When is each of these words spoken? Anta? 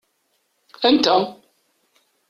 Anta? 0.87 1.15